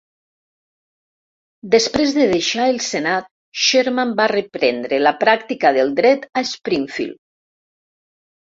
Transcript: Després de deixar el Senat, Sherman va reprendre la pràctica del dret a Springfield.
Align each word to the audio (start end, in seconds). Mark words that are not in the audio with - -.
Després 1.75 2.15
de 2.15 2.25
deixar 2.31 2.65
el 2.73 2.81
Senat, 2.85 3.27
Sherman 3.65 4.15
va 4.23 4.27
reprendre 4.33 4.99
la 5.03 5.15
pràctica 5.23 5.73
del 5.77 5.95
dret 6.01 6.27
a 6.43 6.45
Springfield. 6.55 7.21